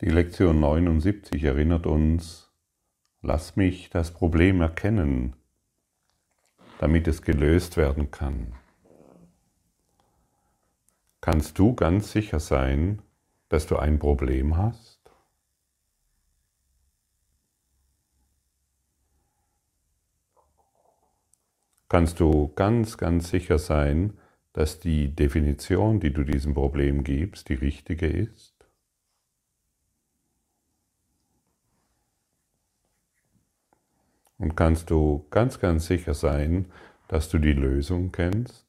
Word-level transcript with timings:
Die 0.00 0.08
Lektion 0.08 0.60
79 0.60 1.44
erinnert 1.44 1.86
uns, 1.86 2.50
lass 3.20 3.56
mich 3.56 3.90
das 3.90 4.14
Problem 4.14 4.62
erkennen, 4.62 5.36
damit 6.78 7.06
es 7.06 7.20
gelöst 7.20 7.76
werden 7.76 8.10
kann. 8.10 8.54
Kannst 11.20 11.58
du 11.58 11.74
ganz 11.74 12.12
sicher 12.12 12.40
sein, 12.40 13.02
dass 13.50 13.66
du 13.66 13.76
ein 13.76 13.98
Problem 13.98 14.56
hast? 14.56 14.98
Kannst 21.90 22.20
du 22.20 22.48
ganz, 22.54 22.96
ganz 22.96 23.28
sicher 23.28 23.58
sein, 23.58 24.14
dass 24.54 24.80
die 24.80 25.14
Definition, 25.14 26.00
die 26.00 26.10
du 26.10 26.24
diesem 26.24 26.54
Problem 26.54 27.04
gibst, 27.04 27.50
die 27.50 27.54
richtige 27.54 28.06
ist? 28.06 28.49
Und 34.40 34.56
kannst 34.56 34.88
du 34.88 35.26
ganz, 35.28 35.60
ganz 35.60 35.84
sicher 35.84 36.14
sein, 36.14 36.72
dass 37.08 37.28
du 37.28 37.38
die 37.38 37.52
Lösung 37.52 38.10
kennst? 38.10 38.64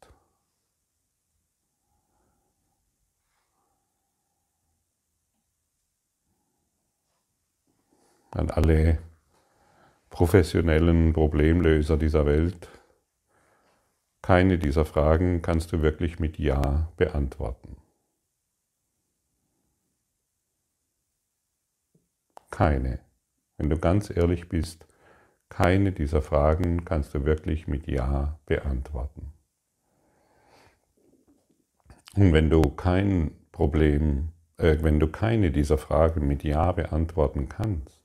An 8.32 8.52
alle 8.52 9.00
professionellen 10.10 11.14
Problemlöser 11.14 11.96
dieser 11.96 12.26
Welt. 12.26 12.68
Keine 14.22 14.60
dieser 14.60 14.84
Fragen 14.84 15.42
kannst 15.42 15.72
du 15.72 15.82
wirklich 15.82 16.20
mit 16.20 16.38
Ja 16.38 16.92
beantworten. 16.98 17.78
Keine. 22.50 23.00
Wenn 23.56 23.70
du 23.70 23.78
ganz 23.78 24.10
ehrlich 24.10 24.50
bist, 24.50 24.86
keine 25.52 25.92
dieser 25.92 26.22
Fragen 26.22 26.86
kannst 26.86 27.14
du 27.14 27.26
wirklich 27.26 27.68
mit 27.68 27.86
Ja 27.86 28.40
beantworten. 28.46 29.34
Und 32.16 32.32
wenn 32.32 32.50
du 32.50 32.62
kein 32.62 33.32
Problem, 33.52 34.30
äh, 34.58 34.78
wenn 34.82 35.00
du 35.00 35.08
keine 35.10 35.52
dieser 35.52 35.78
Fragen 35.78 36.26
mit 36.26 36.46
Ja 36.46 36.72
beantworten 36.72 37.50
kannst, 37.50 38.02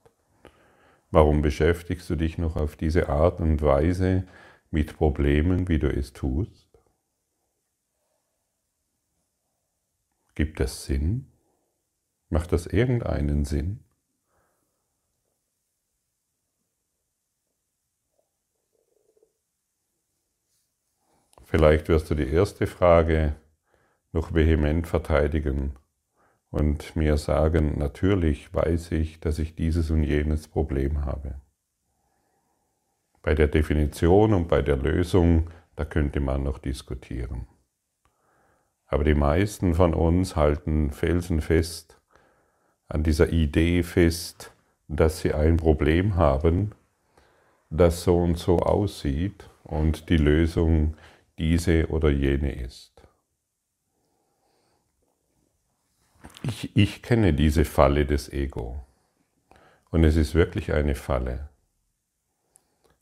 warum 1.12 1.40
beschäftigst 1.40 2.10
du 2.10 2.16
dich 2.16 2.36
noch 2.36 2.56
auf 2.56 2.74
diese 2.74 3.08
Art 3.08 3.40
und 3.40 3.62
Weise 3.62 4.26
mit 4.72 4.96
Problemen, 4.96 5.68
wie 5.68 5.78
du 5.78 5.88
es 5.88 6.12
tust? 6.12 6.68
Gibt 10.34 10.58
es 10.58 10.84
Sinn? 10.84 11.30
Macht 12.28 12.50
das 12.50 12.66
irgendeinen 12.66 13.44
Sinn? 13.44 13.85
Vielleicht 21.46 21.88
wirst 21.88 22.10
du 22.10 22.16
die 22.16 22.28
erste 22.28 22.66
Frage 22.66 23.36
noch 24.12 24.34
vehement 24.34 24.88
verteidigen 24.88 25.74
und 26.50 26.96
mir 26.96 27.16
sagen, 27.18 27.78
natürlich 27.78 28.52
weiß 28.52 28.90
ich, 28.90 29.20
dass 29.20 29.38
ich 29.38 29.54
dieses 29.54 29.92
und 29.92 30.02
jenes 30.02 30.48
Problem 30.48 31.04
habe. 31.04 31.36
Bei 33.22 33.34
der 33.34 33.46
Definition 33.46 34.34
und 34.34 34.48
bei 34.48 34.60
der 34.60 34.76
Lösung, 34.76 35.48
da 35.76 35.84
könnte 35.84 36.18
man 36.18 36.42
noch 36.42 36.58
diskutieren. 36.58 37.46
Aber 38.88 39.04
die 39.04 39.14
meisten 39.14 39.74
von 39.74 39.94
uns 39.94 40.34
halten 40.34 40.90
felsenfest 40.90 42.00
an 42.88 43.04
dieser 43.04 43.28
Idee 43.28 43.84
fest, 43.84 44.52
dass 44.88 45.20
sie 45.20 45.32
ein 45.32 45.58
Problem 45.58 46.16
haben, 46.16 46.72
das 47.70 48.02
so 48.02 48.18
und 48.18 48.36
so 48.36 48.58
aussieht 48.58 49.48
und 49.62 50.08
die 50.08 50.16
Lösung 50.16 50.96
diese 51.38 51.88
oder 51.88 52.10
jene 52.10 52.52
ist. 52.52 52.92
Ich, 56.42 56.76
ich 56.76 57.02
kenne 57.02 57.32
diese 57.32 57.64
Falle 57.64 58.06
des 58.06 58.32
Ego 58.32 58.84
und 59.90 60.04
es 60.04 60.16
ist 60.16 60.34
wirklich 60.34 60.72
eine 60.72 60.94
Falle. 60.94 61.48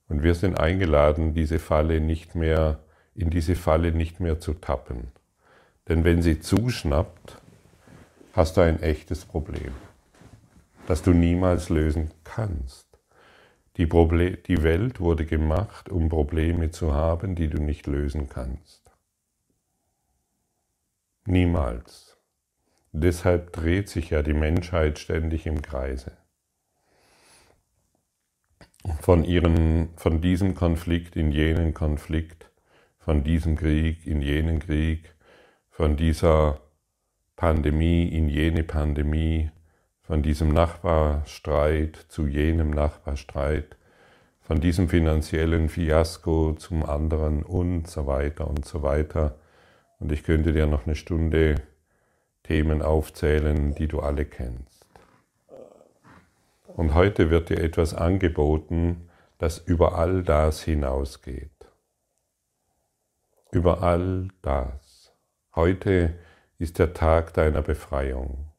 Und 0.09 0.23
wir 0.23 0.35
sind 0.35 0.59
eingeladen, 0.59 1.35
diese 1.35 1.59
Falle 1.59 2.01
nicht 2.01 2.35
mehr, 2.35 2.81
in 3.15 3.31
diese 3.31 3.57
Falle 3.57 3.93
nicht 3.93 4.21
mehr 4.21 4.41
zu 4.41 4.55
tappen. 4.55 5.09
Denn 5.89 6.05
wenn 6.05 6.23
sie 6.23 6.41
zuschnappt, 6.41 7.39
hast 8.33 8.57
du 8.57 8.63
ein 8.63 8.83
echtes 8.83 9.25
Problem, 9.25 9.73
das 10.87 11.03
du 11.03 11.13
niemals 11.13 11.69
lösen 11.69 12.11
kannst. 12.25 12.84
Die, 13.77 13.87
Proble 13.87 14.37
die 14.37 14.63
Welt 14.63 15.01
wurde 15.01 15.27
gemacht, 15.27 15.89
um 15.89 16.09
Probleme 16.09 16.71
zu 16.71 16.95
haben, 16.95 17.35
die 17.35 17.49
du 17.49 17.61
nicht 17.61 17.87
lösen 17.87 18.29
kannst. 18.29 18.93
Niemals. 21.27 22.17
Deshalb 22.93 23.53
dreht 23.53 23.89
sich 23.89 24.11
ja 24.11 24.23
die 24.23 24.35
Menschheit 24.35 25.01
ständig 25.01 25.47
im 25.47 25.63
Kreise. 25.63 26.13
Von, 29.01 29.25
ihren, 29.25 29.89
von 29.97 30.21
diesem 30.21 30.55
Konflikt 30.55 31.17
in 31.17 31.33
jenen 31.33 31.75
Konflikt, 31.75 32.51
von 32.99 33.25
diesem 33.25 33.57
Krieg 33.57 34.07
in 34.07 34.23
jenen 34.23 34.61
Krieg, 34.61 35.15
von 35.71 35.97
dieser 35.97 36.61
Pandemie 37.35 38.07
in 38.07 38.29
jene 38.29 38.63
Pandemie, 38.63 39.51
von 40.05 40.23
diesem 40.23 40.51
Nachbarstreit 40.53 41.97
zu 42.09 42.27
jenem 42.27 42.71
Nachbarstreit, 42.71 43.77
von 44.43 44.61
diesem 44.61 44.89
finanziellen 44.89 45.71
Fiasko 45.71 46.53
zum 46.53 46.85
anderen 46.85 47.43
und 47.43 47.89
so 47.89 48.07
weiter 48.07 48.47
und 48.47 48.67
so 48.67 48.83
weiter. 48.83 49.37
Und 49.99 50.13
ich 50.13 50.23
könnte 50.23 50.53
dir 50.53 50.67
noch 50.67 50.87
eine 50.87 50.95
Stunde 50.95 51.63
Themen 52.43 52.83
aufzählen, 52.83 53.75
die 53.75 53.89
du 53.89 54.01
alle 54.01 54.27
kennst. 54.27 54.85
Und 56.67 56.95
heute 56.95 57.31
wird 57.31 57.49
dir 57.49 57.61
etwas 57.61 57.95
angeboten, 57.95 59.09
das 59.39 59.59
über 59.59 59.97
all 59.97 60.23
das 60.23 60.63
hinausgeht. 60.63 61.51
Über 63.51 63.83
all 63.83 64.29
das. 64.43 65.15
Heute 65.55 66.15
ist 66.59 66.79
der 66.79 66.93
Tag 66.93 67.33
deiner 67.33 67.63
Befreiung. 67.63 68.54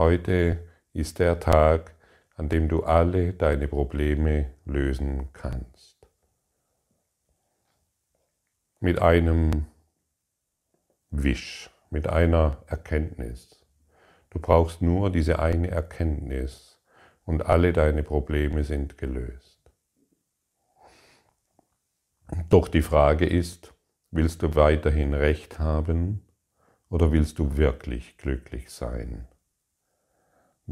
Heute 0.00 0.66
ist 0.94 1.18
der 1.18 1.40
Tag, 1.40 1.94
an 2.34 2.48
dem 2.48 2.68
du 2.68 2.84
alle 2.84 3.34
deine 3.34 3.68
Probleme 3.68 4.50
lösen 4.64 5.28
kannst. 5.34 6.08
Mit 8.78 8.98
einem 9.02 9.66
Wisch, 11.10 11.68
mit 11.90 12.08
einer 12.08 12.64
Erkenntnis. 12.66 13.62
Du 14.30 14.38
brauchst 14.38 14.80
nur 14.80 15.10
diese 15.10 15.38
eine 15.38 15.70
Erkenntnis 15.70 16.80
und 17.26 17.44
alle 17.44 17.74
deine 17.74 18.02
Probleme 18.02 18.64
sind 18.64 18.96
gelöst. 18.96 19.70
Doch 22.48 22.68
die 22.68 22.80
Frage 22.80 23.26
ist, 23.26 23.74
willst 24.10 24.40
du 24.40 24.54
weiterhin 24.54 25.12
Recht 25.12 25.58
haben 25.58 26.26
oder 26.88 27.12
willst 27.12 27.38
du 27.38 27.58
wirklich 27.58 28.16
glücklich 28.16 28.70
sein? 28.70 29.28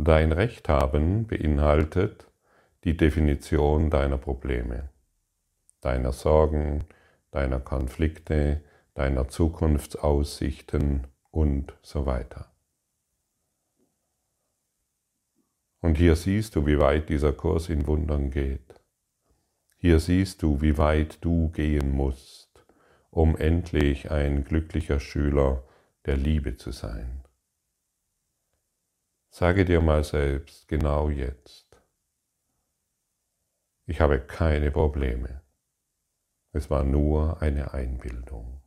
Dein 0.01 0.31
Recht 0.31 0.69
haben 0.69 1.27
beinhaltet 1.27 2.29
die 2.85 2.97
Definition 2.97 3.91
deiner 3.91 4.17
Probleme, 4.17 4.91
deiner 5.81 6.13
Sorgen, 6.13 6.85
deiner 7.33 7.59
Konflikte, 7.59 8.63
deiner 8.95 9.27
Zukunftsaussichten 9.27 11.09
und 11.33 11.77
so 11.83 12.07
weiter. 12.07 12.53
Und 15.81 15.99
hier 15.99 16.15
siehst 16.15 16.55
du, 16.55 16.65
wie 16.65 16.79
weit 16.79 17.09
dieser 17.09 17.33
Kurs 17.33 17.69
in 17.69 17.89
Wundern 17.89 18.31
geht. 18.31 18.81
Hier 19.79 19.99
siehst 19.99 20.45
du, 20.45 20.63
wie 20.63 20.79
weit 20.79 21.19
du 21.25 21.49
gehen 21.49 21.91
musst, 21.91 22.65
um 23.11 23.37
endlich 23.37 24.13
ein 24.13 24.45
glücklicher 24.45 25.01
Schüler 25.01 25.65
der 26.07 26.17
Liebe 26.17 26.57
zu 26.57 26.71
sein. 26.71 27.25
Sage 29.39 29.65
dir 29.65 29.81
mal 29.81 30.03
selbst, 30.03 30.67
genau 30.67 31.11
jetzt, 31.11 31.81
ich 33.87 34.01
habe 34.01 34.19
keine 34.19 34.73
Probleme. 34.73 35.43
Es 36.51 36.71
war 36.71 36.83
nur 36.83 37.41
eine 37.41 37.73
Einbildung. 37.73 38.61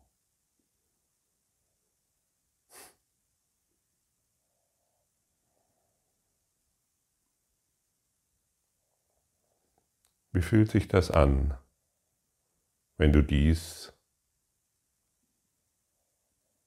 Wie 10.31 10.41
fühlt 10.41 10.71
sich 10.71 10.87
das 10.87 11.11
an, 11.11 11.57
wenn 12.95 13.11
du 13.11 13.21
dies 13.21 13.91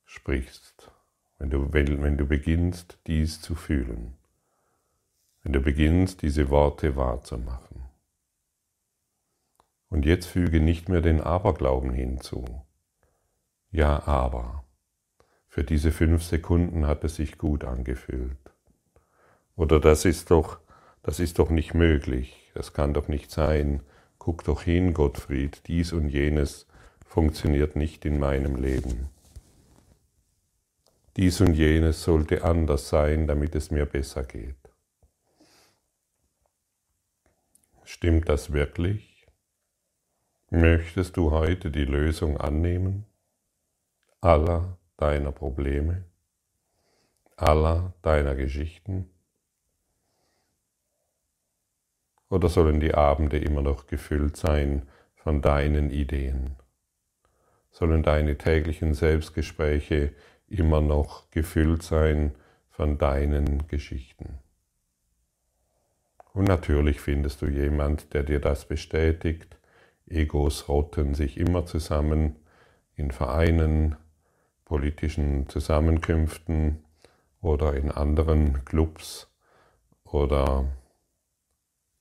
sprichst? 0.05 0.94
Wenn 1.45 1.51
du, 1.51 2.03
wenn 2.03 2.17
du 2.17 2.27
beginnst, 2.27 2.99
dies 3.07 3.43
zu 3.43 3.55
fühlen, 3.55 4.15
wenn 5.43 5.53
du 5.53 5.61
beginnst, 5.61 6.23
diese 6.23 6.49
Worte 6.49 6.97
wahrzumachen. 6.97 7.83
Und 9.91 10.07
jetzt 10.07 10.25
füge 10.25 10.61
nicht 10.61 10.89
mehr 10.89 11.03
den 11.03 11.21
Aberglauben 11.21 11.93
hinzu. 11.93 12.63
Ja, 13.71 14.07
aber. 14.07 14.65
Für 15.47 15.65
diese 15.65 15.93
fünf 15.93 16.23
Sekunden 16.23 16.87
hat 16.87 17.05
es 17.05 17.17
sich 17.17 17.37
gut 17.37 17.65
angefühlt. 17.65 18.39
Oder 19.55 19.81
das 19.81 20.07
ist 20.07 20.31
doch, 20.31 20.61
das 21.03 21.21
ist 21.21 21.39
doch 21.39 21.51
nicht 21.51 21.75
möglich. 21.75 22.51
Das 22.55 22.73
kann 22.73 22.95
doch 22.95 23.09
nicht 23.09 23.31
sein. 23.31 23.83
Guck 24.19 24.45
doch 24.45 24.63
hin, 24.63 24.95
Gottfried, 24.95 25.61
dies 25.67 25.93
und 25.93 26.09
jenes 26.09 26.67
funktioniert 27.05 27.77
nicht 27.77 28.07
in 28.07 28.19
meinem 28.19 28.57
Leben. 28.57 29.11
Dies 31.17 31.41
und 31.41 31.55
jenes 31.55 32.03
sollte 32.03 32.43
anders 32.43 32.89
sein, 32.89 33.27
damit 33.27 33.55
es 33.55 33.71
mir 33.71 33.87
besser 33.87 34.25
geht. 34.25 34.57
Stimmt 37.85 38.29
das 38.29 38.53
wirklich? 38.53 39.27
Möchtest 40.51 41.17
du 41.17 41.31
heute 41.31 41.71
die 41.71 41.85
Lösung 41.85 42.37
annehmen 42.39 43.07
aller 44.21 44.79
deiner 44.97 45.33
Probleme, 45.33 46.05
aller 47.37 47.93
deiner 48.03 48.35
Geschichten? 48.35 49.11
Oder 52.31 52.49
sollen 52.49 52.81
die 52.81 52.95
Abende 52.95 53.39
immer 53.39 53.63
noch 53.63 53.87
gefüllt 53.87 54.37
sein 54.37 54.89
von 55.15 55.43
deinen 55.43 55.91
Ideen? 55.91 56.57
Sollen 57.71 58.03
deine 58.03 58.39
täglichen 58.39 58.95
Selbstgespräche 58.95 60.15
immer 60.59 60.81
noch 60.81 61.31
gefüllt 61.31 61.83
sein 61.83 62.35
von 62.71 62.99
deinen 62.99 63.67
Geschichten? 63.69 64.39
Und 66.33 66.49
natürlich 66.49 67.01
findest 67.01 67.43
du 67.43 67.47
jemand, 67.47 68.13
der 68.13 68.25
dir 68.25 68.41
das 68.41 68.67
bestätigt. 68.67 69.57
Egos 70.07 70.69
rotten 70.69 71.15
sich 71.15 71.39
immer 71.39 71.65
zusammen 71.65 72.37
in 72.97 73.13
Vereinen, 73.13 73.97
politischen 74.65 75.49
Zusammenkünften 75.49 76.85
oder 77.41 77.75
in 77.75 77.91
anderen 77.91 78.65
Clubs 78.65 79.31
oder 80.05 80.67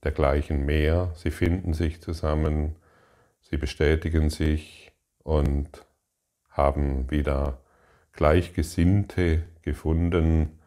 dergleichen 0.03 0.65
mehr. 0.65 1.11
Sie 1.15 1.31
finden 1.31 1.73
sich 1.73 2.01
zusammen, 2.01 2.75
sie 3.41 3.57
bestätigen 3.57 4.29
sich 4.29 4.91
und 5.19 5.85
haben 6.49 7.09
wieder 7.11 7.59
Gleichgesinnte 8.13 9.43
gefunden, 9.61 10.59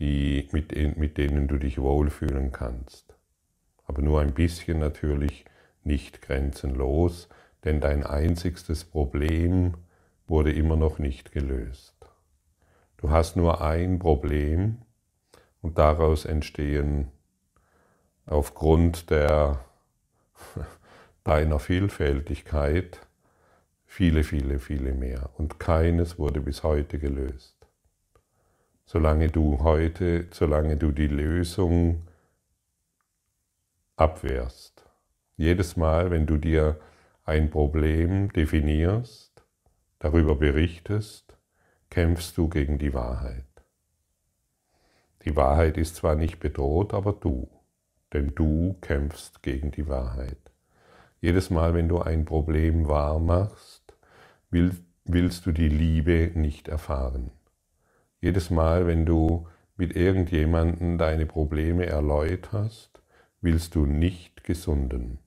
die, 0.00 0.48
mit, 0.52 0.74
mit 0.96 1.18
denen 1.18 1.48
du 1.48 1.58
dich 1.58 1.80
wohlfühlen 1.80 2.52
kannst. 2.52 3.14
Aber 3.86 4.02
nur 4.02 4.20
ein 4.20 4.34
bisschen 4.34 4.78
natürlich 4.78 5.44
nicht 5.84 6.20
grenzenlos, 6.22 7.28
denn 7.64 7.80
dein 7.80 8.04
einzigstes 8.04 8.84
Problem 8.84 9.74
wurde 10.26 10.52
immer 10.52 10.76
noch 10.76 10.98
nicht 10.98 11.32
gelöst. 11.32 11.94
Du 12.96 13.10
hast 13.10 13.36
nur 13.36 13.60
ein 13.60 13.98
Problem 13.98 14.78
und 15.62 15.78
daraus 15.78 16.24
entstehen 16.24 17.12
aufgrund 18.24 19.10
der, 19.10 19.64
deiner 21.24 21.58
Vielfältigkeit 21.58 23.05
viele, 23.96 24.24
viele, 24.24 24.58
viele 24.58 24.92
mehr. 24.92 25.30
Und 25.38 25.58
keines 25.58 26.18
wurde 26.18 26.40
bis 26.40 26.62
heute 26.62 26.98
gelöst. 26.98 27.56
Solange 28.84 29.28
du 29.28 29.60
heute, 29.60 30.26
solange 30.32 30.76
du 30.76 30.92
die 30.92 31.06
Lösung 31.06 32.06
abwehrst. 33.96 34.84
Jedes 35.38 35.78
Mal, 35.78 36.10
wenn 36.10 36.26
du 36.26 36.36
dir 36.36 36.78
ein 37.24 37.48
Problem 37.50 38.30
definierst, 38.32 39.42
darüber 39.98 40.34
berichtest, 40.36 41.34
kämpfst 41.88 42.36
du 42.36 42.48
gegen 42.50 42.78
die 42.78 42.92
Wahrheit. 42.92 43.44
Die 45.24 45.34
Wahrheit 45.36 45.78
ist 45.78 45.96
zwar 45.96 46.16
nicht 46.16 46.38
bedroht, 46.38 46.92
aber 46.92 47.14
du 47.14 47.48
denn 48.12 48.34
du 48.34 48.76
kämpfst 48.80 49.42
gegen 49.42 49.70
die 49.70 49.88
Wahrheit. 49.88 50.38
Jedes 51.20 51.50
Mal, 51.50 51.74
wenn 51.74 51.88
du 51.88 52.00
ein 52.00 52.24
Problem 52.24 52.88
wahr 52.88 53.18
machst, 53.18 53.85
willst 55.04 55.46
du 55.46 55.52
die 55.52 55.68
Liebe 55.68 56.32
nicht 56.34 56.68
erfahren. 56.68 57.30
Jedes 58.20 58.50
Mal, 58.50 58.86
wenn 58.86 59.06
du 59.06 59.46
mit 59.76 59.94
irgendjemandem 59.94 60.98
deine 60.98 61.26
Probleme 61.26 61.86
erläuterst, 61.86 63.02
willst 63.40 63.74
du 63.74 63.86
nicht 63.86 64.44
gesunden. 64.44 65.18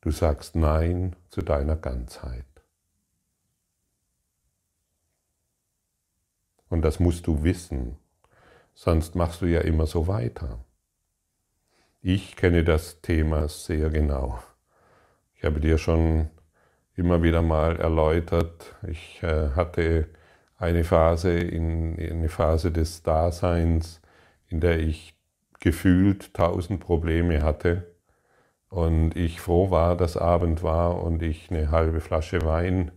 Du 0.00 0.10
sagst 0.10 0.54
Nein 0.54 1.16
zu 1.30 1.42
deiner 1.42 1.76
Ganzheit. 1.76 2.44
Und 6.68 6.82
das 6.82 7.00
musst 7.00 7.26
du 7.26 7.42
wissen, 7.42 7.96
sonst 8.74 9.14
machst 9.14 9.40
du 9.40 9.46
ja 9.46 9.62
immer 9.62 9.86
so 9.86 10.06
weiter. 10.06 10.64
Ich 12.00 12.36
kenne 12.36 12.62
das 12.62 13.00
Thema 13.00 13.48
sehr 13.48 13.90
genau. 13.90 14.38
Ich 15.34 15.44
habe 15.44 15.60
dir 15.60 15.78
schon 15.78 16.30
immer 16.98 17.22
wieder 17.22 17.42
mal 17.42 17.76
erläutert, 17.76 18.76
ich 18.86 19.22
äh, 19.22 19.50
hatte 19.50 20.08
eine 20.58 20.84
Phase, 20.84 21.38
in, 21.38 21.96
eine 21.98 22.28
Phase 22.28 22.72
des 22.72 23.02
Daseins, 23.02 24.00
in 24.48 24.60
der 24.60 24.80
ich 24.80 25.14
gefühlt 25.60 26.34
tausend 26.34 26.80
Probleme 26.80 27.42
hatte 27.42 27.94
und 28.68 29.16
ich 29.16 29.40
froh 29.40 29.70
war, 29.70 29.96
dass 29.96 30.16
Abend 30.16 30.62
war 30.62 31.02
und 31.02 31.22
ich 31.22 31.50
eine 31.50 31.70
halbe 31.70 32.00
Flasche 32.00 32.42
Wein 32.42 32.92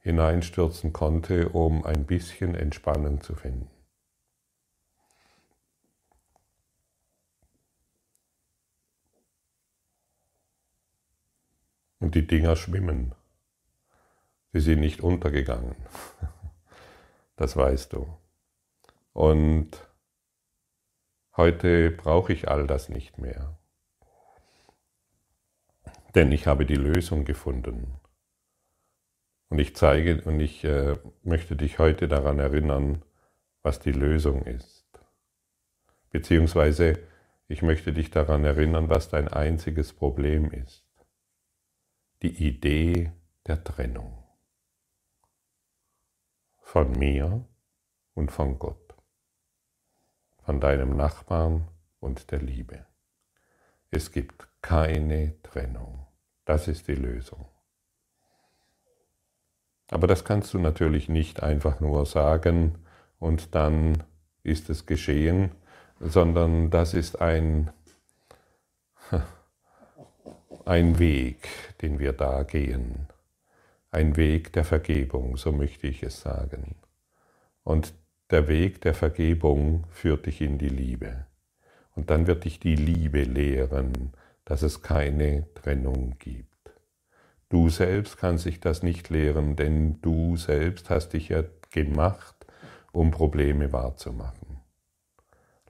hineinstürzen 0.00 0.92
konnte, 0.92 1.50
um 1.50 1.84
ein 1.84 2.06
bisschen 2.06 2.54
Entspannung 2.54 3.20
zu 3.20 3.34
finden. 3.34 3.68
Und 12.00 12.16
die 12.16 12.26
Dinger 12.26 12.56
schwimmen. 12.56 13.14
Sie 14.52 14.60
sind 14.60 14.80
nicht 14.80 15.00
untergegangen. 15.00 15.74
Das 17.36 17.56
weißt 17.56 17.92
du. 17.94 18.06
Und 19.12 19.70
heute 21.36 21.90
brauche 21.90 22.32
ich 22.32 22.48
all 22.48 22.66
das 22.66 22.88
nicht 22.88 23.18
mehr. 23.18 23.58
Denn 26.14 26.30
ich 26.30 26.46
habe 26.46 26.66
die 26.66 26.76
Lösung 26.76 27.24
gefunden. 27.24 27.98
Und 29.48 29.58
ich 29.58 29.74
zeige 29.76 30.22
und 30.22 30.40
ich 30.40 30.64
äh, 30.64 30.96
möchte 31.22 31.56
dich 31.56 31.78
heute 31.78 32.08
daran 32.08 32.38
erinnern, 32.38 33.02
was 33.62 33.80
die 33.80 33.92
Lösung 33.92 34.44
ist. 34.44 34.86
Beziehungsweise 36.10 36.98
ich 37.48 37.62
möchte 37.62 37.92
dich 37.92 38.10
daran 38.10 38.44
erinnern, 38.44 38.88
was 38.88 39.08
dein 39.08 39.28
einziges 39.28 39.92
Problem 39.92 40.50
ist 40.50 40.84
die 42.22 42.46
Idee 42.46 43.10
der 43.46 43.62
Trennung 43.64 44.21
von 46.72 46.90
mir 46.92 47.44
und 48.14 48.32
von 48.32 48.58
Gott, 48.58 48.94
von 50.38 50.58
deinem 50.58 50.96
Nachbarn 50.96 51.68
und 52.00 52.30
der 52.30 52.38
Liebe. 52.38 52.86
Es 53.90 54.10
gibt 54.10 54.48
keine 54.62 55.34
Trennung. 55.42 56.06
Das 56.46 56.68
ist 56.68 56.88
die 56.88 56.94
Lösung. 56.94 57.44
Aber 59.90 60.06
das 60.06 60.24
kannst 60.24 60.54
du 60.54 60.58
natürlich 60.58 61.10
nicht 61.10 61.42
einfach 61.42 61.80
nur 61.80 62.06
sagen 62.06 62.78
und 63.18 63.54
dann 63.54 64.02
ist 64.42 64.70
es 64.70 64.86
geschehen, 64.86 65.50
sondern 66.00 66.70
das 66.70 66.94
ist 66.94 67.20
ein 67.20 67.70
ein 70.64 70.98
Weg, 70.98 71.46
den 71.82 71.98
wir 71.98 72.14
da 72.14 72.44
gehen. 72.44 73.11
Ein 73.92 74.16
Weg 74.16 74.54
der 74.54 74.64
Vergebung, 74.64 75.36
so 75.36 75.52
möchte 75.52 75.86
ich 75.86 76.02
es 76.02 76.22
sagen. 76.22 76.76
Und 77.62 77.92
der 78.30 78.48
Weg 78.48 78.80
der 78.80 78.94
Vergebung 78.94 79.84
führt 79.90 80.24
dich 80.24 80.40
in 80.40 80.56
die 80.56 80.70
Liebe. 80.70 81.26
Und 81.94 82.08
dann 82.08 82.26
wird 82.26 82.44
dich 82.44 82.58
die 82.58 82.74
Liebe 82.74 83.22
lehren, 83.22 84.12
dass 84.46 84.62
es 84.62 84.80
keine 84.80 85.46
Trennung 85.52 86.16
gibt. 86.18 86.48
Du 87.50 87.68
selbst 87.68 88.16
kannst 88.16 88.46
dich 88.46 88.60
das 88.60 88.82
nicht 88.82 89.10
lehren, 89.10 89.56
denn 89.56 90.00
du 90.00 90.38
selbst 90.38 90.88
hast 90.88 91.10
dich 91.10 91.28
ja 91.28 91.44
gemacht, 91.70 92.46
um 92.92 93.10
Probleme 93.10 93.74
wahrzumachen. 93.74 94.60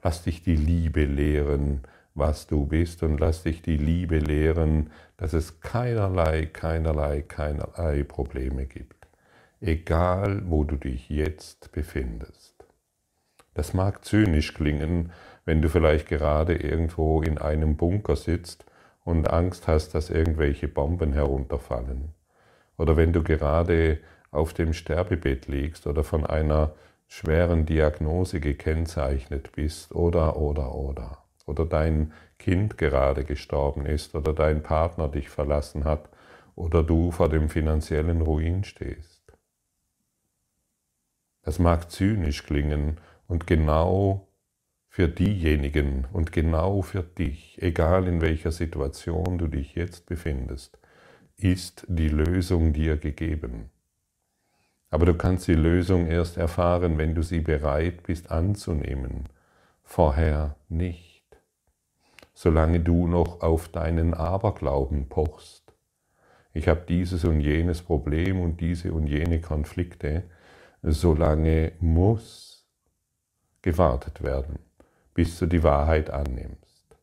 Lass 0.01 0.23
dich 0.23 0.43
die 0.43 0.55
Liebe 0.55 1.03
lehren, 1.03 1.81
was 2.15 2.47
du 2.47 2.65
bist 2.65 3.03
und 3.03 3.19
lass 3.19 3.43
dich 3.43 3.61
die 3.61 3.77
Liebe 3.77 4.19
lehren, 4.19 4.91
dass 5.17 5.33
es 5.33 5.61
keinerlei, 5.61 6.45
keinerlei, 6.45 7.21
keinerlei 7.21 8.03
Probleme 8.03 8.65
gibt, 8.65 9.07
egal 9.61 10.43
wo 10.45 10.63
du 10.63 10.75
dich 10.75 11.09
jetzt 11.09 11.71
befindest. 11.71 12.53
Das 13.53 13.73
mag 13.73 14.03
zynisch 14.05 14.53
klingen, 14.53 15.11
wenn 15.45 15.61
du 15.61 15.69
vielleicht 15.69 16.07
gerade 16.07 16.55
irgendwo 16.55 17.21
in 17.21 17.37
einem 17.37 17.77
Bunker 17.77 18.15
sitzt 18.15 18.65
und 19.03 19.29
Angst 19.29 19.67
hast, 19.67 19.93
dass 19.93 20.09
irgendwelche 20.09 20.67
Bomben 20.67 21.13
herunterfallen. 21.13 22.13
Oder 22.77 22.97
wenn 22.97 23.13
du 23.13 23.23
gerade 23.23 23.99
auf 24.31 24.53
dem 24.53 24.73
Sterbebett 24.73 25.47
liegst 25.47 25.85
oder 25.85 26.03
von 26.03 26.25
einer 26.25 26.73
schweren 27.07 27.65
Diagnose 27.65 28.39
gekennzeichnet 28.39 29.51
bist 29.51 29.93
oder 29.93 30.37
oder 30.37 30.73
oder. 30.73 31.22
Oder 31.45 31.65
dein 31.65 32.13
Kind 32.39 32.77
gerade 32.77 33.23
gestorben 33.23 33.85
ist 33.85 34.15
oder 34.15 34.33
dein 34.33 34.63
Partner 34.63 35.09
dich 35.09 35.29
verlassen 35.29 35.83
hat 35.83 36.09
oder 36.55 36.83
du 36.83 37.11
vor 37.11 37.29
dem 37.29 37.49
finanziellen 37.49 38.21
Ruin 38.21 38.63
stehst. 38.63 39.21
Das 41.41 41.59
mag 41.59 41.91
zynisch 41.91 42.43
klingen 42.43 42.99
und 43.27 43.47
genau 43.47 44.27
für 44.87 45.07
diejenigen 45.07 46.05
und 46.13 46.31
genau 46.31 46.81
für 46.81 47.01
dich, 47.03 47.61
egal 47.61 48.07
in 48.07 48.21
welcher 48.21 48.51
Situation 48.51 49.37
du 49.37 49.47
dich 49.47 49.75
jetzt 49.75 50.05
befindest, 50.05 50.77
ist 51.35 51.85
die 51.89 52.09
Lösung 52.09 52.73
dir 52.73 52.97
gegeben. 52.97 53.71
Aber 54.89 55.07
du 55.07 55.15
kannst 55.15 55.47
die 55.47 55.55
Lösung 55.55 56.05
erst 56.05 56.37
erfahren, 56.37 56.99
wenn 56.99 57.15
du 57.15 57.23
sie 57.23 57.39
bereit 57.39 58.03
bist 58.03 58.29
anzunehmen, 58.29 59.27
vorher 59.81 60.55
nicht. 60.69 61.12
Solange 62.33 62.79
du 62.79 63.07
noch 63.07 63.41
auf 63.41 63.69
deinen 63.69 64.13
Aberglauben 64.13 65.07
pochst. 65.07 65.73
Ich 66.53 66.67
habe 66.67 66.83
dieses 66.87 67.25
und 67.25 67.41
jenes 67.41 67.81
Problem 67.81 68.39
und 68.41 68.59
diese 68.59 68.93
und 68.93 69.07
jene 69.07 69.39
Konflikte, 69.39 70.23
solange 70.81 71.71
muss 71.79 72.67
gewartet 73.61 74.21
werden, 74.23 74.59
bis 75.13 75.39
du 75.39 75.45
die 75.45 75.63
Wahrheit 75.63 76.09
annimmst. 76.09 76.97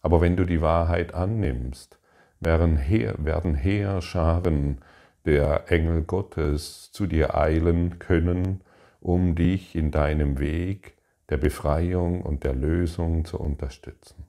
Aber 0.00 0.20
wenn 0.20 0.36
du 0.36 0.44
die 0.44 0.62
Wahrheit 0.62 1.14
annimmst, 1.14 1.98
werden, 2.40 2.76
Heer, 2.76 3.14
werden 3.18 3.54
Heerscharen 3.54 4.78
der 5.24 5.70
Engel 5.70 6.02
Gottes 6.02 6.90
zu 6.92 7.06
dir 7.06 7.36
eilen 7.36 7.98
können, 7.98 8.62
um 9.00 9.34
dich 9.34 9.76
in 9.76 9.90
deinem 9.90 10.38
Weg 10.38 10.96
der 11.28 11.36
Befreiung 11.36 12.22
und 12.22 12.44
der 12.44 12.54
Lösung 12.54 13.24
zu 13.24 13.38
unterstützen. 13.38 14.24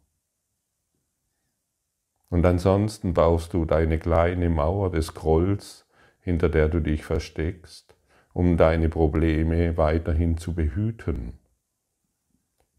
Und 2.33 2.47
ansonsten 2.47 3.13
baust 3.13 3.53
du 3.53 3.63
deine 3.63 3.99
kleine 3.99 4.49
Mauer 4.49 4.89
des 4.89 5.13
Grolls, 5.13 5.85
hinter 6.19 6.49
der 6.49 6.67
du 6.67 6.79
dich 6.79 7.05
versteckst, 7.05 7.95
um 8.33 8.57
deine 8.57 8.89
Probleme 8.89 9.77
weiterhin 9.77 10.39
zu 10.39 10.55
behüten. 10.55 11.37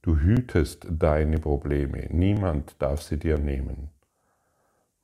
Du 0.02 0.16
hütest 0.16 0.88
deine 0.90 1.38
Probleme, 1.38 2.08
niemand 2.10 2.74
darf 2.82 3.02
sie 3.02 3.16
dir 3.16 3.38
nehmen. 3.38 3.90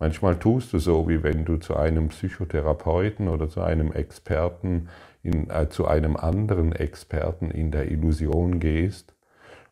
Manchmal 0.00 0.36
tust 0.36 0.72
du 0.72 0.80
so, 0.80 1.08
wie 1.08 1.22
wenn 1.22 1.44
du 1.44 1.58
zu 1.58 1.76
einem 1.76 2.08
Psychotherapeuten 2.08 3.28
oder 3.28 3.48
zu 3.48 3.60
einem 3.60 3.92
Experten, 3.92 4.88
in, 5.22 5.48
äh, 5.48 5.68
zu 5.68 5.86
einem 5.86 6.16
anderen 6.16 6.72
Experten 6.72 7.52
in 7.52 7.70
der 7.70 7.88
Illusion 7.88 8.58
gehst, 8.58 9.14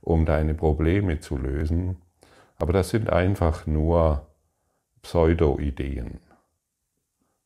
um 0.02 0.24
deine 0.24 0.54
Probleme 0.54 1.18
zu 1.18 1.36
lösen. 1.36 1.96
Aber 2.58 2.72
das 2.72 2.90
sind 2.90 3.10
einfach 3.10 3.66
nur 3.66 4.27
Pseudo-Ideen. 5.02 6.20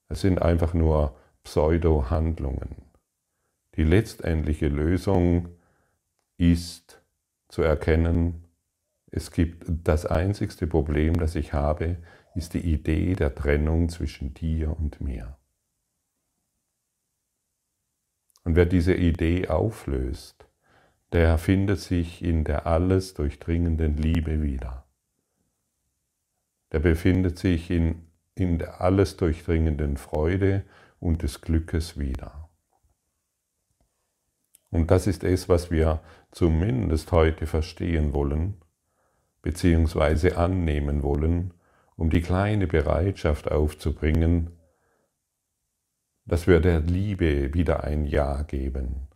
Es 0.09 0.21
sind 0.21 0.43
einfach 0.43 0.75
nur 0.75 1.17
Pseudo-Handlungen. 1.45 2.77
Die 3.77 3.85
letztendliche 3.85 4.69
Lösung 4.69 5.49
ist 6.37 7.03
zu 7.49 7.63
erkennen, 7.63 8.45
es 9.11 9.31
gibt 9.31 9.65
das 9.69 10.07
einzigste 10.07 10.67
Problem, 10.67 11.15
das 11.15 11.35
ich 11.35 11.53
habe, 11.53 11.99
ist 12.35 12.55
die 12.55 12.61
Idee 12.61 13.15
der 13.15 13.35
Trennung 13.35 13.91
zwischen 13.91 14.33
dir 14.33 14.75
und 14.77 15.01
mir. 15.01 15.37
Und 18.45 18.57
wer 18.57 18.67
diese 18.67 18.95
Idee 18.95 19.49
auflöst, 19.49 20.47
der 21.13 21.37
findet 21.37 21.79
sich 21.79 22.23
in 22.25 22.45
der 22.45 22.67
alles 22.67 23.15
durchdringenden 23.15 23.97
Liebe 23.99 24.43
wieder. 24.43 24.82
Der 26.73 26.81
befindet 26.81 27.39
sich 27.39 27.71
in, 27.71 28.07
in 28.35 28.59
der 28.59 28.81
alles 28.81 29.17
durchdringenden 29.17 29.97
Freude 29.97 30.65
und 30.99 31.23
des 31.23 31.41
Glückes 31.41 31.99
wieder. 31.99 32.49
Und 34.71 34.91
das 34.91 35.07
ist 35.07 35.23
es, 35.23 35.51
was 35.51 35.71
wir 35.71 36.01
zumindest 36.31 37.13
heute 37.13 37.47
verstehen 37.47 38.15
wollen, 38.15 38.57
beziehungsweise 39.43 40.39
annehmen 40.39 41.03
wollen, 41.03 41.53
um 41.97 42.09
die 42.09 42.23
kleine 42.23 42.67
Bereitschaft 42.67 43.51
aufzubringen, 43.51 44.59
dass 46.25 46.47
wir 46.47 46.61
der 46.61 46.81
Liebe 46.81 47.53
wieder 47.53 47.85
ein 47.85 48.07
Ja 48.07 48.43
geben, 48.43 49.09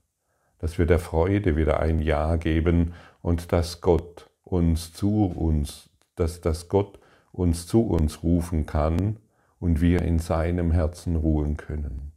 dass 0.59 0.79
wir 0.79 0.85
der 0.85 0.99
Freude 0.99 1.57
wieder 1.57 1.81
ein 1.81 2.03
Ja 2.03 2.37
geben 2.37 2.93
und 3.23 3.53
dass 3.53 3.81
Gott 3.81 4.29
uns 4.43 4.93
zu 4.93 5.25
uns, 5.25 5.89
dass, 6.17 6.43
dass 6.43 6.69
Gott 6.69 6.99
uns 7.39 7.67
zu 7.67 7.87
uns 7.87 8.23
rufen 8.23 8.67
kann 8.67 9.19
und 9.59 9.81
wir 9.81 10.03
in 10.03 10.19
seinem 10.19 10.71
Herzen 10.71 11.17
ruhen 11.17 11.57
können. 11.57 12.13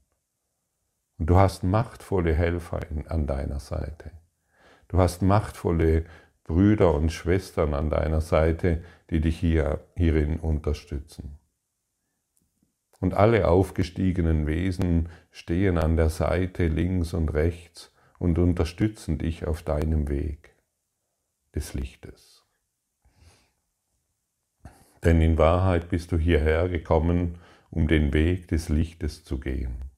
Und 1.18 1.30
du 1.30 1.36
hast 1.38 1.64
machtvolle 1.64 2.34
Helfer 2.34 2.80
an 3.08 3.28
deiner 3.28 3.60
Seite. 3.60 4.12
Du 4.88 4.98
hast 4.98 5.22
machtvolle 5.22 6.06
Brüder 6.46 6.94
und 6.94 7.12
Schwestern 7.12 7.74
an 7.74 7.90
deiner 7.90 8.22
Seite, 8.22 8.84
die 9.10 9.22
dich 9.22 9.38
hier, 9.38 9.82
hierin 9.96 10.40
unterstützen. 10.40 11.38
Und 13.00 13.14
alle 13.14 13.48
aufgestiegenen 13.48 14.48
Wesen 14.48 15.10
stehen 15.32 15.78
an 15.78 15.96
der 15.96 16.10
Seite 16.10 16.68
links 16.68 17.14
und 17.14 17.30
rechts 17.34 17.94
und 18.18 18.40
unterstützen 18.40 19.18
dich 19.18 19.46
auf 19.46 19.62
deinem 19.64 20.10
Weg 20.10 20.56
des 21.54 21.74
Lichtes. 21.74 22.39
Denn 25.04 25.22
in 25.22 25.38
Wahrheit 25.38 25.90
bist 25.90 26.12
du 26.12 26.18
hierher 26.18 26.68
gekommen, 26.68 27.40
um 27.72 27.88
den 27.88 28.14
Weg 28.14 28.48
des 28.48 28.70
Lichtes 28.70 29.24
zu 29.24 29.40
gehen. 29.40 29.90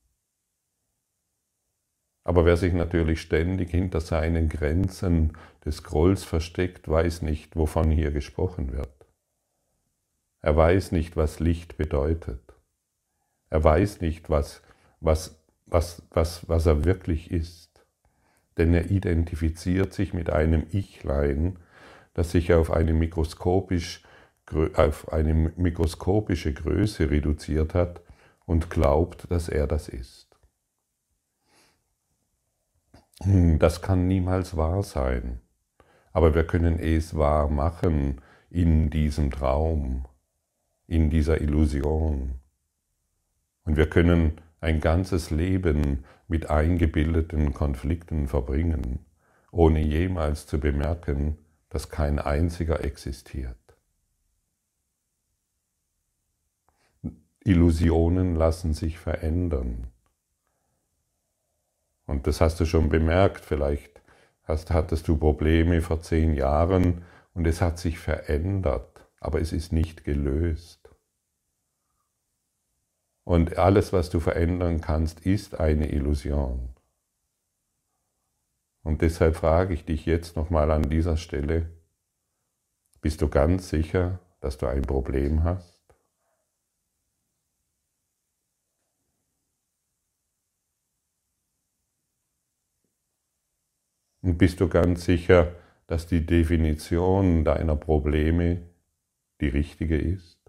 Aber 2.23 2.45
wer 2.45 2.57
sich 2.57 2.73
natürlich 2.73 3.21
ständig 3.21 3.71
hinter 3.71 3.99
seinen 3.99 4.47
Grenzen 4.47 5.37
des 5.65 5.83
Grolls 5.83 6.23
versteckt, 6.23 6.87
weiß 6.87 7.23
nicht, 7.23 7.55
wovon 7.55 7.89
hier 7.89 8.11
gesprochen 8.11 8.73
wird. 8.73 9.07
Er 10.41 10.55
weiß 10.55 10.91
nicht, 10.91 11.17
was 11.17 11.39
Licht 11.39 11.77
bedeutet. 11.77 12.41
Er 13.49 13.63
weiß 13.63 14.01
nicht, 14.01 14.29
was, 14.29 14.61
was, 14.99 15.43
was, 15.65 16.03
was, 16.11 16.47
was 16.47 16.65
er 16.65 16.85
wirklich 16.85 17.31
ist. 17.31 17.85
Denn 18.57 18.73
er 18.73 18.91
identifiziert 18.91 19.93
sich 19.93 20.13
mit 20.13 20.29
einem 20.29 20.65
Ichlein, 20.71 21.57
das 22.13 22.31
sich 22.31 22.53
auf 22.53 22.71
eine, 22.71 22.93
mikroskopisch, 22.93 24.03
auf 24.75 25.11
eine 25.11 25.33
mikroskopische 25.33 26.53
Größe 26.53 27.09
reduziert 27.09 27.73
hat 27.73 28.01
und 28.45 28.69
glaubt, 28.69 29.31
dass 29.31 29.47
er 29.47 29.67
das 29.67 29.87
ist. 29.87 30.27
Hm, 33.23 33.59
das 33.59 33.81
kann 33.81 34.07
niemals 34.07 34.57
wahr 34.57 34.83
sein. 34.83 35.41
Aber 36.11 36.35
wir 36.35 36.45
können 36.45 36.79
es 36.79 37.15
wahr 37.15 37.49
machen 37.49 38.19
in 38.49 38.89
diesem 38.89 39.31
Traum, 39.31 40.05
in 40.87 41.09
dieser 41.09 41.39
Illusion. 41.39 42.41
Und 43.63 43.77
wir 43.77 43.89
können 43.89 44.41
ein 44.59 44.81
ganzes 44.81 45.31
Leben 45.31 46.03
mit 46.27 46.49
eingebildeten 46.49 47.53
Konflikten 47.53 48.27
verbringen, 48.27 49.05
ohne 49.51 49.81
jemals 49.81 50.47
zu 50.47 50.59
bemerken, 50.59 51.37
dass 51.69 51.89
kein 51.89 52.19
einziger 52.19 52.83
existiert. 52.83 53.60
Illusionen 57.43 58.35
lassen 58.35 58.73
sich 58.73 58.99
verändern. 58.99 59.87
Und 62.05 62.27
das 62.27 62.41
hast 62.41 62.59
du 62.59 62.65
schon 62.65 62.89
bemerkt, 62.89 63.43
vielleicht 63.43 64.01
hast, 64.43 64.71
hattest 64.71 65.07
du 65.07 65.17
Probleme 65.17 65.81
vor 65.81 66.01
zehn 66.01 66.33
Jahren 66.33 67.03
und 67.33 67.47
es 67.47 67.61
hat 67.61 67.79
sich 67.79 67.99
verändert, 67.99 69.07
aber 69.19 69.41
es 69.41 69.53
ist 69.53 69.71
nicht 69.71 70.03
gelöst. 70.03 70.89
Und 73.23 73.57
alles, 73.57 73.93
was 73.93 74.09
du 74.09 74.19
verändern 74.19 74.81
kannst, 74.81 75.21
ist 75.21 75.59
eine 75.59 75.91
Illusion. 75.91 76.69
Und 78.83 79.01
deshalb 79.01 79.35
frage 79.35 79.73
ich 79.73 79.85
dich 79.85 80.05
jetzt 80.05 80.35
nochmal 80.35 80.71
an 80.71 80.89
dieser 80.89 81.17
Stelle, 81.17 81.69
bist 82.99 83.21
du 83.21 83.29
ganz 83.29 83.69
sicher, 83.69 84.19
dass 84.41 84.57
du 84.57 84.67
ein 84.67 84.81
Problem 84.83 85.43
hast? 85.43 85.81
Und 94.21 94.30
bist 94.41 94.59
du 94.59 94.67
ganz 94.67 95.05
sicher, 95.05 95.55
dass 95.85 96.07
die 96.07 96.25
Definition 96.25 97.45
deiner 97.45 97.75
Probleme 97.75 98.63
die 99.39 99.49
richtige 99.49 99.95
ist? 99.95 100.39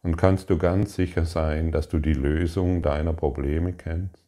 Und 0.00 0.16
kannst 0.16 0.48
du 0.48 0.56
ganz 0.56 0.94
sicher 0.94 1.26
sein, 1.26 1.70
dass 1.70 1.90
du 1.90 1.98
die 1.98 2.14
Lösung 2.14 2.80
deiner 2.80 3.12
Probleme 3.12 3.74
kennst? 3.74 4.24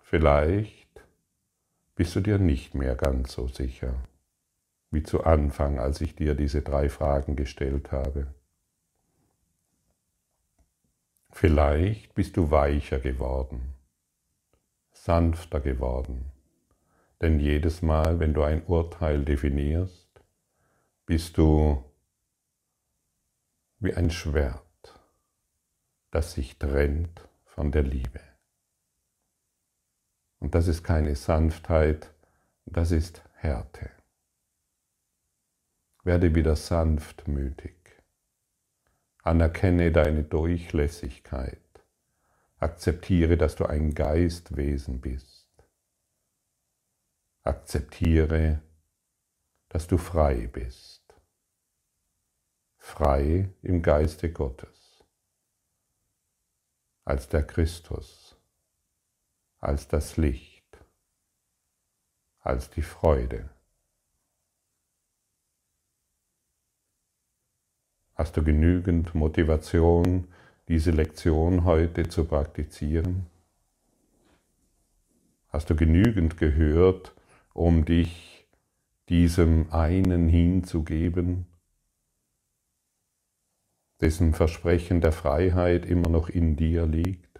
Vielleicht 0.00 0.81
bist 2.02 2.16
du 2.16 2.20
dir 2.20 2.38
nicht 2.38 2.74
mehr 2.74 2.96
ganz 2.96 3.34
so 3.34 3.46
sicher 3.46 3.94
wie 4.90 5.04
zu 5.04 5.22
Anfang, 5.22 5.78
als 5.78 6.00
ich 6.00 6.16
dir 6.16 6.34
diese 6.34 6.60
drei 6.60 6.88
Fragen 6.88 7.36
gestellt 7.36 7.92
habe. 7.92 8.26
Vielleicht 11.30 12.12
bist 12.16 12.36
du 12.36 12.50
weicher 12.50 12.98
geworden, 12.98 13.74
sanfter 14.90 15.60
geworden, 15.60 16.32
denn 17.20 17.38
jedes 17.38 17.82
Mal, 17.82 18.18
wenn 18.18 18.34
du 18.34 18.42
ein 18.42 18.64
Urteil 18.64 19.24
definierst, 19.24 20.10
bist 21.06 21.38
du 21.38 21.84
wie 23.78 23.94
ein 23.94 24.10
Schwert, 24.10 25.00
das 26.10 26.32
sich 26.32 26.58
trennt 26.58 27.28
von 27.44 27.70
der 27.70 27.84
Liebe. 27.84 28.31
Und 30.42 30.56
das 30.56 30.66
ist 30.66 30.82
keine 30.82 31.14
Sanftheit, 31.14 32.12
das 32.66 32.90
ist 32.90 33.22
Härte. 33.34 33.90
Werde 36.02 36.34
wieder 36.34 36.56
sanftmütig. 36.56 37.76
Anerkenne 39.22 39.92
deine 39.92 40.24
Durchlässigkeit. 40.24 41.60
Akzeptiere, 42.58 43.36
dass 43.36 43.54
du 43.54 43.66
ein 43.66 43.94
Geistwesen 43.94 45.00
bist. 45.00 45.48
Akzeptiere, 47.44 48.62
dass 49.68 49.86
du 49.86 49.96
frei 49.96 50.48
bist. 50.48 51.04
Frei 52.78 53.48
im 53.62 53.80
Geiste 53.80 54.32
Gottes. 54.32 55.04
Als 57.04 57.28
der 57.28 57.46
Christus 57.46 58.21
als 59.62 59.86
das 59.86 60.16
Licht, 60.16 60.84
als 62.40 62.68
die 62.70 62.82
Freude. 62.82 63.48
Hast 68.14 68.36
du 68.36 68.42
genügend 68.42 69.14
Motivation, 69.14 70.26
diese 70.66 70.90
Lektion 70.90 71.64
heute 71.64 72.08
zu 72.08 72.24
praktizieren? 72.24 73.26
Hast 75.48 75.70
du 75.70 75.76
genügend 75.76 76.38
gehört, 76.38 77.14
um 77.54 77.84
dich 77.84 78.48
diesem 79.08 79.72
einen 79.72 80.28
hinzugeben, 80.28 81.46
dessen 84.00 84.34
Versprechen 84.34 85.00
der 85.00 85.12
Freiheit 85.12 85.86
immer 85.86 86.08
noch 86.08 86.28
in 86.28 86.56
dir 86.56 86.84
liegt? 86.84 87.31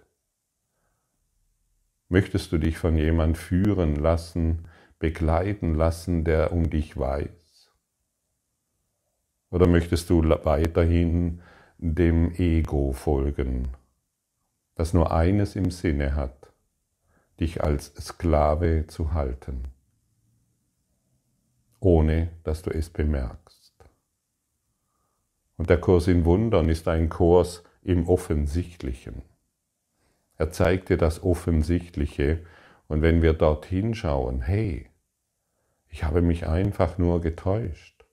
Möchtest 2.12 2.52
du 2.52 2.58
dich 2.58 2.76
von 2.76 2.98
jemand 2.98 3.38
führen 3.38 3.96
lassen, 3.96 4.68
begleiten 4.98 5.74
lassen, 5.74 6.24
der 6.24 6.52
um 6.52 6.68
dich 6.68 6.98
weiß? 6.98 7.72
Oder 9.50 9.66
möchtest 9.66 10.10
du 10.10 10.22
weiterhin 10.22 11.40
dem 11.78 12.30
Ego 12.32 12.92
folgen, 12.92 13.68
das 14.74 14.92
nur 14.92 15.10
eines 15.10 15.56
im 15.56 15.70
Sinne 15.70 16.14
hat, 16.14 16.52
dich 17.40 17.64
als 17.64 17.94
Sklave 17.98 18.86
zu 18.88 19.14
halten, 19.14 19.68
ohne 21.80 22.28
dass 22.44 22.60
du 22.60 22.68
es 22.68 22.90
bemerkst? 22.90 23.72
Und 25.56 25.70
der 25.70 25.80
Kurs 25.80 26.08
in 26.08 26.26
Wundern 26.26 26.68
ist 26.68 26.88
ein 26.88 27.08
Kurs 27.08 27.64
im 27.82 28.06
Offensichtlichen. 28.06 29.31
Er 30.42 30.50
zeigt 30.50 30.88
dir 30.88 30.96
das 30.96 31.22
Offensichtliche 31.22 32.44
und 32.88 33.00
wenn 33.00 33.22
wir 33.22 33.32
dorthin 33.32 33.94
schauen, 33.94 34.40
hey, 34.40 34.90
ich 35.88 36.02
habe 36.02 36.20
mich 36.20 36.48
einfach 36.48 36.98
nur 36.98 37.20
getäuscht. 37.20 38.04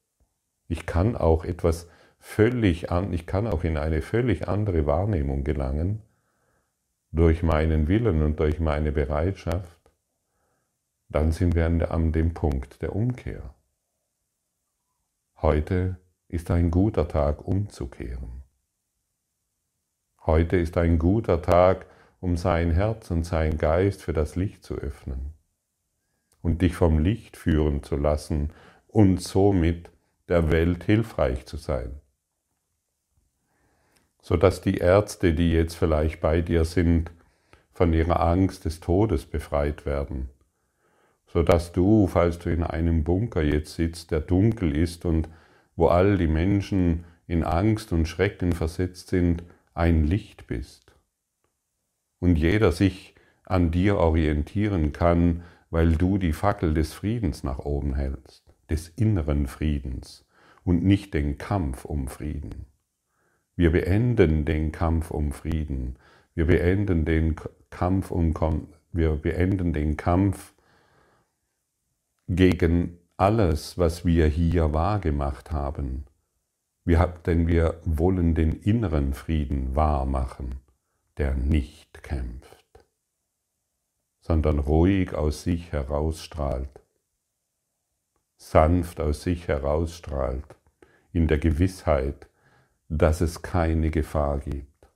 Ich 0.67 0.85
kann 0.85 1.15
auch 1.15 1.43
etwas 1.43 1.89
völlig 2.19 2.91
an, 2.91 3.13
ich 3.13 3.25
kann 3.25 3.47
auch 3.47 3.63
in 3.63 3.77
eine 3.77 4.03
völlig 4.03 4.47
andere 4.47 4.85
Wahrnehmung 4.85 5.43
gelangen 5.43 6.03
durch 7.11 7.41
meinen 7.41 7.87
Willen 7.87 8.21
und 8.21 8.39
durch 8.39 8.59
meine 8.59 8.91
Bereitschaft, 8.91 9.81
dann 11.07 11.31
sind 11.31 11.55
wir 11.55 11.65
an 11.65 12.11
dem 12.11 12.35
Punkt 12.35 12.83
der 12.83 12.95
Umkehr. 12.95 13.55
Heute 15.41 15.97
ist 16.27 16.51
ein 16.51 16.69
guter 16.69 17.07
Tag 17.07 17.43
umzukehren. 17.43 18.43
Heute 20.27 20.57
ist 20.57 20.77
ein 20.77 20.99
guter 20.99 21.41
Tag, 21.41 21.87
um 22.19 22.35
sein 22.35 22.71
Herz 22.71 23.11
und 23.11 23.23
sein 23.23 23.57
Geist 23.57 24.01
für 24.01 24.13
das 24.13 24.35
Licht 24.35 24.63
zu 24.63 24.75
öffnen 24.75 25.33
und 26.41 26.61
dich 26.61 26.75
vom 26.75 26.99
Licht 26.99 27.37
führen 27.37 27.83
zu 27.83 27.95
lassen 27.95 28.51
und 28.87 29.21
somit 29.21 29.89
der 30.27 30.51
Welt 30.51 30.83
hilfreich 30.83 31.45
zu 31.45 31.57
sein. 31.57 32.01
Sodass 34.21 34.61
die 34.61 34.77
Ärzte, 34.77 35.33
die 35.33 35.51
jetzt 35.53 35.75
vielleicht 35.75 36.19
bei 36.19 36.41
dir 36.41 36.65
sind, 36.65 37.11
von 37.71 37.93
ihrer 37.93 38.19
Angst 38.19 38.65
des 38.65 38.81
Todes 38.81 39.25
befreit 39.25 39.85
werden. 39.85 40.29
Sodass 41.27 41.71
du, 41.71 42.07
falls 42.07 42.39
du 42.39 42.49
in 42.49 42.63
einem 42.63 43.03
Bunker 43.03 43.41
jetzt 43.41 43.75
sitzt, 43.75 44.11
der 44.11 44.19
dunkel 44.19 44.75
ist 44.75 45.05
und 45.05 45.29
wo 45.75 45.87
all 45.87 46.17
die 46.17 46.27
Menschen 46.27 47.05
in 47.27 47.43
Angst 47.43 47.93
und 47.93 48.07
Schrecken 48.07 48.51
versetzt 48.51 49.09
sind, 49.09 49.43
ein 49.73 50.03
Licht 50.03 50.47
bist 50.47 50.88
und 52.19 52.37
jeder 52.37 52.71
sich 52.71 53.15
an 53.45 53.71
dir 53.71 53.97
orientieren 53.97 54.93
kann, 54.93 55.43
weil 55.69 55.95
du 55.95 56.17
die 56.17 56.33
Fackel 56.33 56.73
des 56.73 56.93
Friedens 56.93 57.43
nach 57.43 57.59
oben 57.59 57.95
hältst, 57.95 58.43
des 58.69 58.89
inneren 58.89 59.47
Friedens 59.47 60.25
und 60.63 60.83
nicht 60.83 61.13
den 61.13 61.37
Kampf 61.37 61.85
um 61.85 62.07
Frieden. 62.07 62.65
Wir 63.55 63.71
beenden 63.71 64.45
den 64.45 64.71
Kampf 64.71 65.11
um 65.11 65.31
Frieden. 65.31 65.95
Wir 66.35 66.45
beenden 66.45 67.05
den 67.05 67.35
Kampf 67.69 68.11
um 68.11 68.33
wir 68.91 69.15
beenden 69.17 69.73
den 69.73 69.97
Kampf 69.97 70.53
gegen 72.27 72.97
alles, 73.17 73.77
was 73.77 74.05
wir 74.05 74.27
hier 74.27 74.73
wahrgemacht 74.73 75.51
haben. 75.51 76.05
Wir, 76.85 77.13
denn 77.25 77.47
wir 77.47 77.79
wollen 77.83 78.33
den 78.33 78.53
inneren 78.53 79.13
Frieden 79.13 79.75
wahr 79.75 80.05
machen 80.05 80.55
der 81.19 81.35
nicht 81.35 82.01
kämpft, 82.01 82.85
sondern 84.21 84.57
ruhig 84.57 85.13
aus 85.13 85.43
sich 85.43 85.73
herausstrahlt, 85.73 86.81
sanft 88.37 89.01
aus 89.01 89.23
sich 89.23 89.49
herausstrahlt, 89.49 90.55
in 91.11 91.27
der 91.27 91.37
Gewissheit, 91.37 92.29
dass 92.87 93.19
es 93.19 93.41
keine 93.41 93.91
Gefahr 93.91 94.39
gibt. 94.39 94.87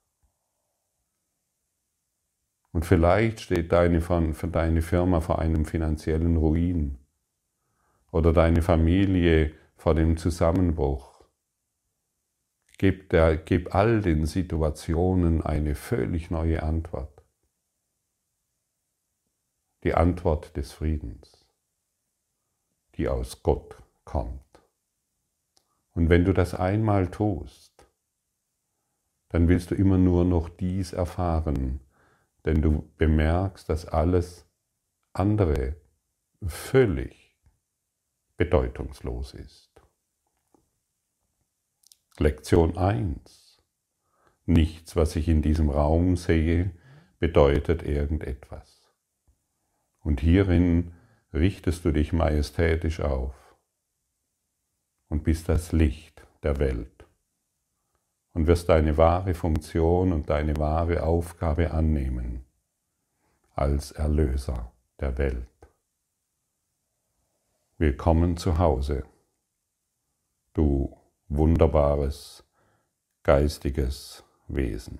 Und 2.71 2.85
vielleicht 2.85 3.41
steht 3.41 3.73
deine, 3.73 3.99
deine 3.99 4.81
Firma 4.81 5.19
vor 5.19 5.39
einem 5.39 5.65
finanziellen 5.65 6.37
Ruin 6.37 6.97
oder 8.11 8.31
deine 8.31 8.61
Familie 8.61 9.53
vor 9.75 9.93
dem 9.93 10.15
Zusammenbruch 10.15 11.12
Gib, 12.77 13.09
der, 13.09 13.37
gib 13.37 13.75
all 13.75 14.01
den 14.01 14.25
Situationen 14.25 15.41
eine 15.41 15.75
völlig 15.75 16.31
neue 16.31 16.63
Antwort. 16.63 17.23
Die 19.83 19.93
Antwort 19.93 20.55
des 20.57 20.71
Friedens, 20.71 21.45
die 22.95 23.07
aus 23.07 23.43
Gott 23.43 23.77
kommt. 24.05 24.39
Und 25.91 26.09
wenn 26.09 26.25
du 26.25 26.33
das 26.33 26.55
einmal 26.55 27.11
tust, 27.11 27.73
dann 29.29 29.47
willst 29.47 29.71
du 29.71 29.75
immer 29.75 29.97
nur 29.97 30.25
noch 30.25 30.49
dies 30.49 30.93
erfahren, 30.93 31.79
denn 32.45 32.61
du 32.61 32.89
bemerkst, 32.97 33.67
dass 33.69 33.85
alles 33.85 34.45
andere 35.11 35.75
völlig 36.45 37.35
bedeutungslos 38.37 39.33
ist. 39.33 39.72
Lektion 42.19 42.77
1. 42.77 43.59
Nichts, 44.45 44.95
was 44.95 45.15
ich 45.15 45.27
in 45.27 45.41
diesem 45.41 45.71
Raum 45.71 46.15
sehe, 46.15 46.69
bedeutet 47.17 47.81
irgendetwas. 47.81 48.93
Und 49.99 50.21
hierin 50.21 50.93
richtest 51.33 51.85
du 51.85 51.91
dich 51.91 52.13
majestätisch 52.13 52.99
auf 52.99 53.33
und 55.09 55.23
bist 55.23 55.49
das 55.49 55.71
Licht 55.71 56.23
der 56.43 56.59
Welt 56.59 57.07
und 58.33 58.45
wirst 58.45 58.69
deine 58.69 58.95
wahre 58.97 59.33
Funktion 59.33 60.13
und 60.13 60.29
deine 60.29 60.55
wahre 60.57 61.01
Aufgabe 61.01 61.71
annehmen 61.71 62.45
als 63.55 63.91
Erlöser 63.91 64.71
der 64.99 65.17
Welt. 65.17 65.47
Willkommen 67.79 68.37
zu 68.37 68.59
Hause, 68.59 69.03
du 70.53 70.95
wunderbares, 71.27 72.43
geistiges 73.23 74.23
Wesen. 74.47 74.99